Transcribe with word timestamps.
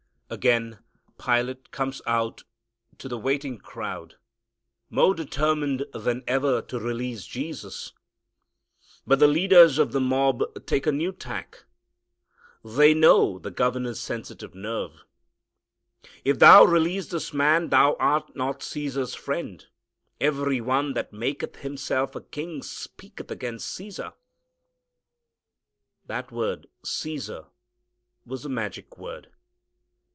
Again 0.33 0.79
Pilate 1.19 1.71
comes 1.71 2.01
out 2.07 2.45
to 2.99 3.09
the 3.09 3.17
waiting 3.17 3.57
crowd 3.57 4.15
more 4.89 5.13
determined 5.13 5.83
than 5.93 6.23
ever 6.25 6.61
to 6.61 6.79
release 6.79 7.25
Jesus. 7.27 7.91
But 9.05 9.19
the 9.19 9.27
leaders 9.27 9.77
of 9.77 9.91
the 9.91 9.99
mob 9.99 10.41
take 10.65 10.87
a 10.87 10.91
new 10.93 11.11
tack. 11.11 11.65
They 12.63 12.93
know 12.93 13.39
the 13.39 13.51
governor's 13.51 13.99
sensitive 13.99 14.55
nerve. 14.55 15.03
"If 16.23 16.39
thou 16.39 16.63
release 16.63 17.07
this 17.09 17.33
man 17.33 17.67
thou 17.67 17.97
art 17.99 18.33
not 18.33 18.63
Caesar's 18.63 19.13
friend. 19.13 19.67
Every 20.21 20.61
one 20.61 20.93
that 20.93 21.11
maketh 21.11 21.57
himself 21.57 22.15
a 22.15 22.21
king 22.21 22.61
speaketh 22.63 23.29
against 23.31 23.67
Caesar." 23.75 24.13
That 26.05 26.31
word 26.31 26.67
"Caesar" 26.85 27.47
was 28.25 28.45
a 28.45 28.49
magic 28.49 28.97
word. 28.97 29.27